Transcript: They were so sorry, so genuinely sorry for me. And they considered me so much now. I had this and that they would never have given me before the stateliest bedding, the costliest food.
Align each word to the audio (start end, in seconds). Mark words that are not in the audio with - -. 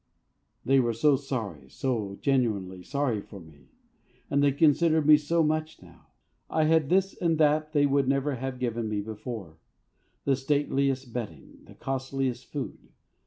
They 0.65 0.79
were 0.79 0.93
so 0.95 1.15
sorry, 1.15 1.69
so 1.69 2.17
genuinely 2.23 2.81
sorry 2.81 3.21
for 3.21 3.39
me. 3.39 3.69
And 4.31 4.41
they 4.41 4.51
considered 4.51 5.05
me 5.05 5.15
so 5.15 5.43
much 5.43 5.79
now. 5.79 6.07
I 6.49 6.63
had 6.63 6.89
this 6.89 7.15
and 7.15 7.37
that 7.37 7.71
they 7.73 7.85
would 7.85 8.07
never 8.07 8.33
have 8.37 8.57
given 8.57 8.89
me 8.89 9.01
before 9.01 9.59
the 10.25 10.35
stateliest 10.35 11.13
bedding, 11.13 11.59
the 11.67 11.75
costliest 11.75 12.47
food. 12.47 12.89